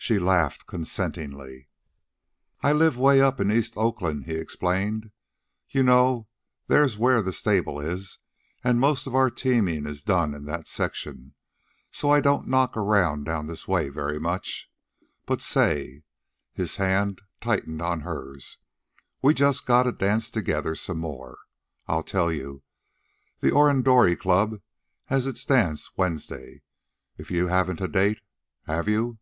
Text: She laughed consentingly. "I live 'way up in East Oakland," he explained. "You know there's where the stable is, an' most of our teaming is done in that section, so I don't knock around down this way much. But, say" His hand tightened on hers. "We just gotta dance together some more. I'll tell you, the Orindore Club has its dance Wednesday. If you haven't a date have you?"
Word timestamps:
She 0.00 0.18
laughed 0.20 0.66
consentingly. 0.66 1.68
"I 2.62 2.72
live 2.72 2.96
'way 2.96 3.20
up 3.20 3.40
in 3.40 3.52
East 3.52 3.74
Oakland," 3.76 4.24
he 4.24 4.36
explained. 4.36 5.10
"You 5.68 5.82
know 5.82 6.28
there's 6.66 6.96
where 6.96 7.20
the 7.20 7.30
stable 7.32 7.78
is, 7.78 8.16
an' 8.64 8.78
most 8.78 9.06
of 9.06 9.14
our 9.14 9.28
teaming 9.28 9.84
is 9.86 10.02
done 10.02 10.32
in 10.32 10.46
that 10.46 10.66
section, 10.66 11.34
so 11.92 12.10
I 12.10 12.20
don't 12.22 12.48
knock 12.48 12.74
around 12.74 13.24
down 13.24 13.48
this 13.48 13.68
way 13.68 13.90
much. 13.90 14.70
But, 15.26 15.42
say" 15.42 16.04
His 16.54 16.76
hand 16.76 17.20
tightened 17.42 17.82
on 17.82 18.00
hers. 18.00 18.56
"We 19.20 19.34
just 19.34 19.66
gotta 19.66 19.92
dance 19.92 20.30
together 20.30 20.74
some 20.74 21.00
more. 21.00 21.40
I'll 21.86 22.04
tell 22.04 22.32
you, 22.32 22.62
the 23.40 23.50
Orindore 23.50 24.16
Club 24.16 24.62
has 25.06 25.26
its 25.26 25.44
dance 25.44 25.90
Wednesday. 25.98 26.62
If 27.18 27.30
you 27.30 27.48
haven't 27.48 27.82
a 27.82 27.88
date 27.88 28.22
have 28.62 28.88
you?" 28.88 29.18